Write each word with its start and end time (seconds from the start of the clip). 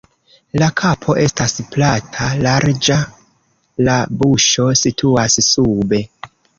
La 0.61 0.69
kapo 0.79 1.15
estas 1.23 1.53
plata, 1.75 2.31
larĝa, 2.47 2.99
la 3.91 4.01
buŝo 4.25 4.69
situas 4.85 5.43
sube. 5.55 6.07